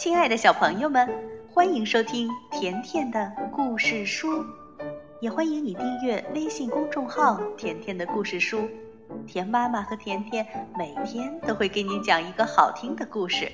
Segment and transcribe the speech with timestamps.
[0.00, 1.06] 亲爱的小朋友们，
[1.52, 4.46] 欢迎收听甜甜的故事书，
[5.20, 8.66] 也欢迎你订阅微信公众号“甜甜的故事书”。
[9.28, 13.52] 甜妈妈和甜甜每天都会给你讲一个好听的故事。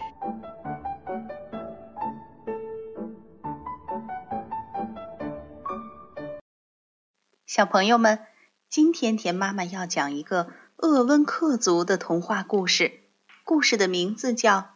[7.45, 8.21] 小朋友们，
[8.69, 13.01] 今天甜妈妈要讲一个鄂温克族的童话故事，
[13.43, 14.76] 故事的名字叫。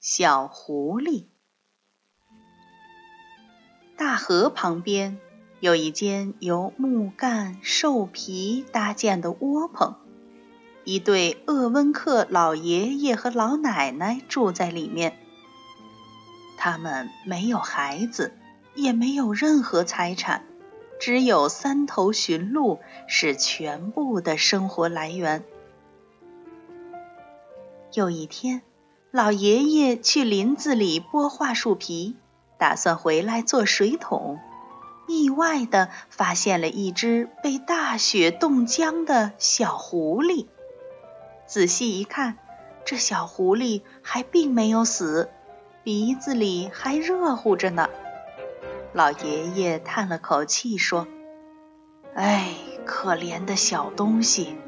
[0.00, 1.26] 小狐狸。
[3.96, 5.18] 大河旁边
[5.58, 9.96] 有一间由木杆、兽皮搭建的窝棚，
[10.84, 15.18] 一对鄂温克老爷爷和老奶奶住在里面。
[16.56, 18.32] 他们没有孩子，
[18.76, 20.44] 也没有任何财产，
[21.00, 22.78] 只有三头驯鹿
[23.08, 25.42] 是全部的生活来源。
[27.94, 28.62] 有一天。
[29.10, 32.14] 老爷爷去林子里剥桦树皮，
[32.58, 34.38] 打算回来做水桶，
[35.06, 40.46] 意外地发现了一只被大雪冻僵的小狐狸。
[41.46, 42.36] 仔细一看，
[42.84, 45.30] 这小狐狸还并没有死，
[45.82, 47.88] 鼻子里还热乎着呢。
[48.92, 51.08] 老爷爷叹了口气说
[52.14, 54.58] ：“哎，可怜的小东西，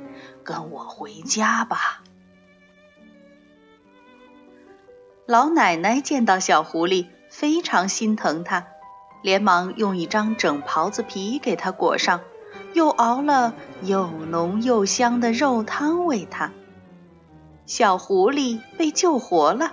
[0.42, 1.99] 跟我回家吧。”
[5.30, 8.66] 老奶奶见到小狐狸，非常心疼它，
[9.22, 12.22] 连忙用一张整袍子皮给它裹上，
[12.72, 16.50] 又熬了又浓又香的肉汤喂它。
[17.64, 19.70] 小狐狸被救活了，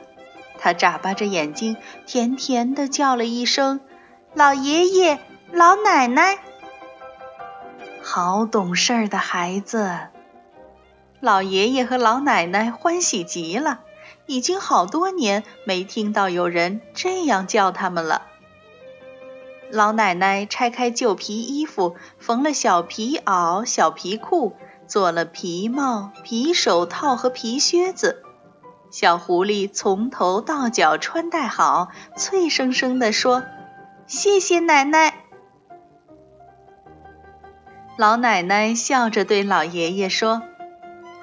[0.59, 3.79] 它眨巴着眼睛，甜甜地叫了一声
[4.35, 5.17] ：“老爷爷，
[5.51, 6.37] 老奶奶。”
[8.03, 9.97] 好懂事儿的孩子，
[11.19, 13.79] 老爷爷和老奶奶欢喜极了。
[14.27, 18.27] 已经好多年没听到有人这样叫他们了。
[19.71, 24.53] 老奶奶拆开旧皮衣服，缝了小皮袄、小皮裤，
[24.85, 28.23] 做了皮帽、皮手套和皮靴子。
[28.91, 33.43] 小狐狸从头到脚穿戴好，脆生生地说
[34.07, 35.25] ：“谢谢奶奶。”
[37.97, 40.41] 老奶奶笑着对老爷爷说。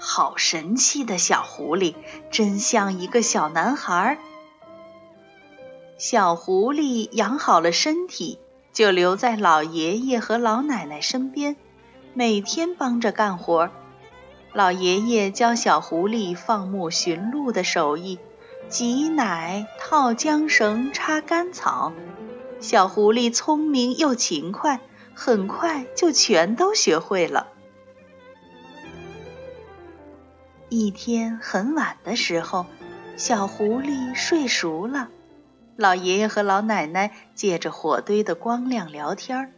[0.07, 1.95] 好神气的小狐狸，
[2.31, 4.19] 真像一个小男孩。
[5.97, 8.39] 小狐狸养好了身体，
[8.75, 11.57] 就留在老爷爷和老奶奶身边，
[12.13, 13.71] 每天帮着干活。
[14.53, 18.19] 老爷爷教小狐狸放牧寻鹿的手艺，
[18.69, 21.95] 挤奶、套缰绳、插干草。
[22.61, 24.81] 小狐狸聪明又勤快，
[25.15, 27.54] 很快就全都学会了。
[30.75, 32.67] 一天很晚的时候，
[33.17, 35.09] 小狐狸睡熟了。
[35.77, 39.53] 老爷爷和老奶奶借着火堆的光亮聊天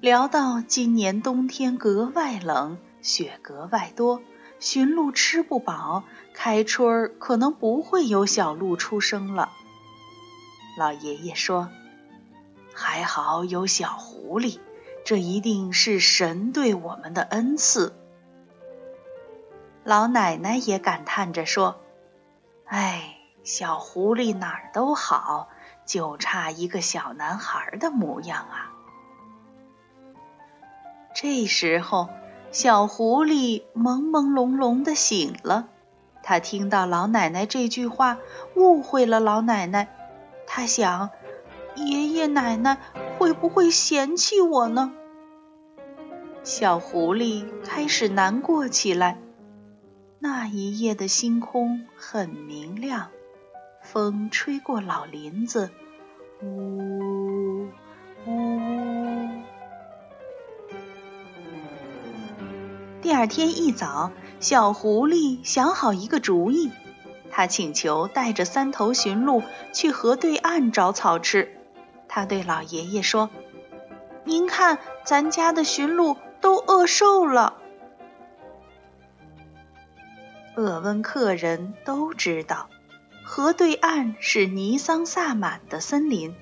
[0.00, 4.22] 聊到今年冬天格外冷，雪格外多，
[4.60, 9.50] 驯鹿吃不饱，开春儿可能不会有小鹿出生了。
[10.78, 11.68] 老爷爷说
[12.72, 14.58] ：“还好有小狐狸，
[15.04, 17.94] 这一定是神对我们的恩赐。”
[19.84, 21.80] 老奶奶也感叹着说
[22.66, 25.48] ：“哎，小狐狸哪儿都好，
[25.84, 28.70] 就差一个小男孩的模样啊。”
[31.14, 32.08] 这时候，
[32.52, 35.68] 小狐狸朦朦胧胧的醒了。
[36.22, 38.18] 他听到老奶奶这句话，
[38.54, 39.88] 误会了老奶奶。
[40.46, 41.10] 他想，
[41.74, 42.78] 爷爷奶奶
[43.18, 44.92] 会不会嫌弃我呢？
[46.44, 49.18] 小狐狸开始难过起来。
[50.24, 53.08] 那一夜的星空很明亮，
[53.82, 55.72] 风吹过老林子，
[56.40, 57.66] 呜
[58.24, 59.28] 呜。
[63.00, 66.70] 第二天一早，小狐狸想好一个主意，
[67.32, 69.42] 他请求带着三头驯鹿
[69.72, 71.50] 去河对岸找草吃。
[72.06, 73.28] 他对老爷爷说
[74.22, 77.58] ：“您看，咱家的驯鹿都饿瘦了。”
[80.54, 82.68] 鄂温克人都知道，
[83.24, 86.34] 河对岸是尼桑萨满的森林。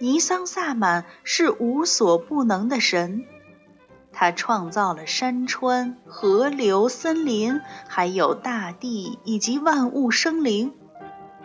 [0.00, 3.24] 尼桑萨满是无所不能的神，
[4.12, 10.72] 他创造了山川、河流、森林，还有大地以及万物生灵。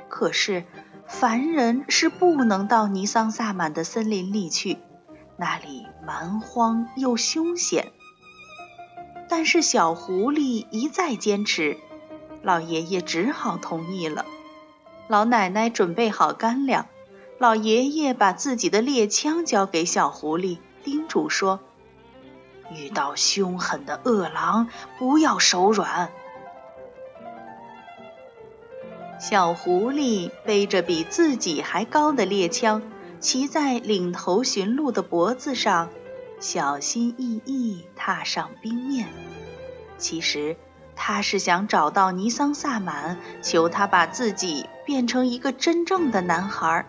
[0.08, 0.64] 可是，
[1.06, 4.78] 凡人是不能到尼桑萨满的森林里去，
[5.38, 7.92] 那里蛮荒又凶险。
[9.30, 11.78] 但是小狐狸一再坚持，
[12.42, 14.26] 老爷爷只好同意了。
[15.08, 16.88] 老奶奶准备好干粮，
[17.38, 21.60] 老爷爷把自己的猎枪交给小狐狸，叮嘱说
[22.76, 26.10] ：“遇到凶狠的恶狼，不要手软。”
[29.20, 32.84] 小狐狸背着比自己还高的猎枪，
[33.20, 35.90] 骑在领头驯鹿的脖子上，
[36.40, 39.08] 小心翼翼踏上冰面。
[39.98, 40.56] 其实，
[40.96, 46.86] 他是想找到尼桑萨满，求他把自己变成一个真正的男孩。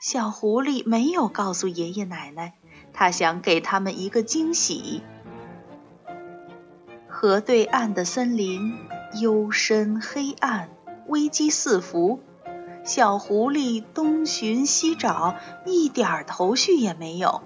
[0.00, 2.54] 小狐狸没有告诉爷爷奶奶，
[2.92, 5.02] 他想给他们一个惊喜。
[7.06, 8.78] 河对岸的森林
[9.20, 10.68] 幽深黑暗。
[11.08, 12.20] 危机四伏，
[12.84, 15.34] 小狐狸东寻西找，
[15.66, 17.42] 一点头绪也没有。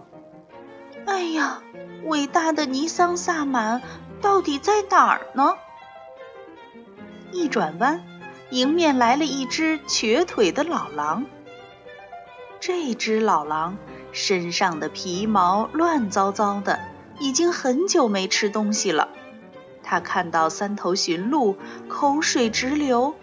[1.06, 1.62] 哎呀，
[2.05, 3.81] 伟大的尼桑萨满
[4.20, 5.55] 到底在哪儿呢？
[7.32, 8.03] 一转弯，
[8.50, 11.26] 迎面来了一只瘸腿的老狼。
[12.58, 13.79] 这只老狼
[14.11, 16.81] 身上的皮毛乱糟糟的，
[17.20, 19.08] 已经很久没吃东西了。
[19.85, 21.56] 他看到三头驯鹿，
[21.88, 23.14] 口水直流。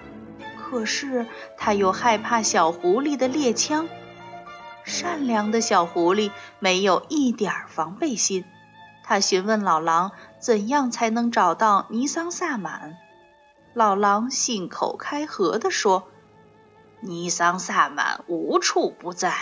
[0.58, 1.28] 可是
[1.58, 3.90] 他又害怕小狐狸的猎枪。
[4.84, 8.46] 善良的小狐狸没有一点儿防备心。
[9.04, 12.98] 他询问老狼怎样才能找到尼桑萨满。
[13.74, 16.08] 老狼信口开河地说
[17.02, 19.34] ：“尼桑萨满无处不在，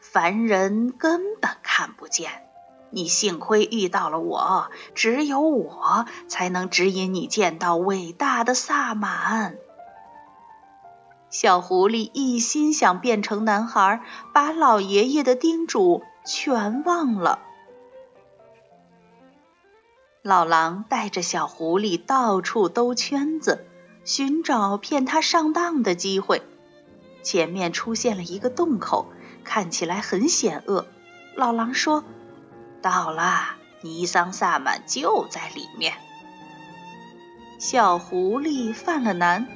[0.00, 2.30] 凡人根本看不见。
[2.90, 9.56] 你幸亏遇到了我，只有我才能指引你见到伟大的萨满。”
[11.32, 14.02] 小狐狸一心想变成男孩，
[14.34, 17.38] 把老爷爷的叮嘱全忘了。
[20.20, 23.64] 老狼带着小狐狸到处兜圈子，
[24.04, 26.42] 寻找骗他上当的机会。
[27.22, 29.06] 前面出现了一个洞口，
[29.42, 30.86] 看起来很险恶。
[31.34, 32.04] 老狼说
[32.82, 35.94] ：“到了，尼桑萨满就在里面。”
[37.58, 39.48] 小狐狸犯了难。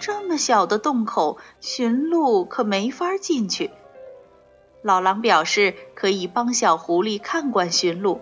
[0.00, 3.70] 这么小的洞口，驯鹿可没法进去。
[4.82, 8.20] 老狼表示可以帮小狐狸看管驯鹿，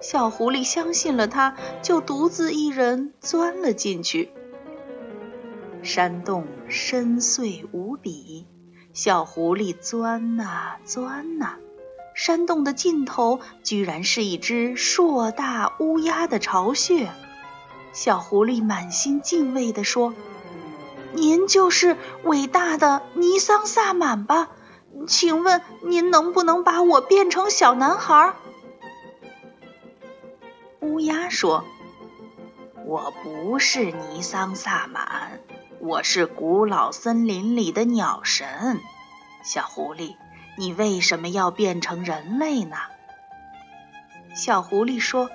[0.00, 4.30] 小狐狸相信了他，就独自一人钻了进去。
[5.82, 8.46] 山洞深邃无比，
[8.94, 11.56] 小狐狸钻呐钻呐，
[12.14, 17.10] 山洞的尽头居然是一只硕大乌鸦的巢穴。
[17.92, 20.14] 小狐狸满心敬畏地说。
[21.12, 24.48] 您就是伟大的尼桑萨满吧？
[25.06, 28.34] 请问您能不能把我变成小男孩？
[30.80, 31.64] 乌鸦说
[32.86, 35.40] ：“我不是尼桑萨满，
[35.78, 38.80] 我是古老森林里的鸟神。
[39.42, 40.16] 小狐狸，
[40.58, 42.76] 你为什么要变成人类呢？”
[44.34, 45.30] 小狐狸说：“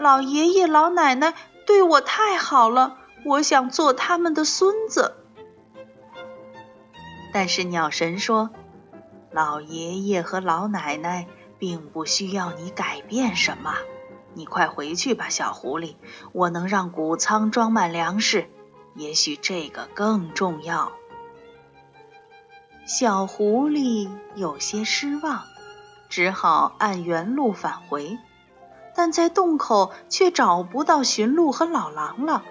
[0.00, 1.34] 老爷爷老奶奶
[1.66, 5.14] 对我太好了。”我想做他们的孙子，
[7.32, 8.50] 但是鸟神说
[9.32, 11.26] ：“老爷爷和老奶奶
[11.58, 13.74] 并不需要你改变什么，
[14.34, 15.96] 你快回去吧，小狐狸。
[16.32, 18.46] 我能让谷仓装满粮食，
[18.94, 20.92] 也许这个更重要。”
[22.86, 25.44] 小狐狸有些失望，
[26.10, 28.18] 只好按原路返回，
[28.94, 32.44] 但在洞口却找不到驯鹿和老狼了。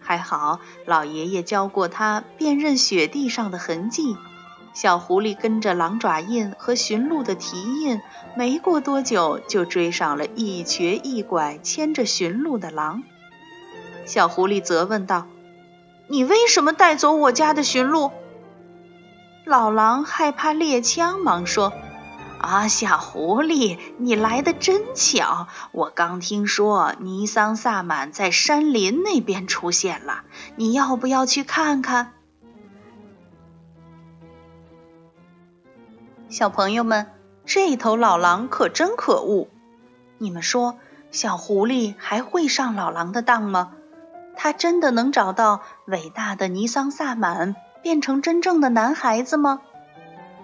[0.00, 4.16] 还好，老爷爷教过他辨认雪地上的痕迹。
[4.72, 8.00] 小狐狸跟着狼爪印和驯鹿的蹄印，
[8.36, 13.02] 没过多久就追上了一瘸一拐牵着驯鹿的狼。
[14.06, 15.26] 小狐狸责问道
[16.08, 18.12] ：“你为什么带走我家的驯鹿？”
[19.44, 21.72] 老狼害怕猎枪，忙说。
[22.40, 25.46] 啊，小狐狸，你来的真巧！
[25.72, 30.24] 我刚听说尼桑萨满在山林那边出现了，
[30.56, 32.14] 你要不要去看看？
[36.30, 37.08] 小朋友们，
[37.44, 39.48] 这头老狼可真可恶！
[40.16, 40.78] 你们说，
[41.10, 43.72] 小狐狸还会上老狼的当吗？
[44.34, 49.60] 他真的能找到伟大的尼桑萨满，变成真正的男孩子吗？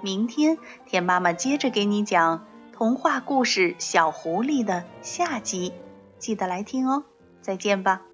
[0.00, 5.72] 明天，田妈妈接着给你讲童话故事《小狐狸》的下集，
[6.18, 7.04] 记得来听哦！
[7.42, 8.05] 再见吧。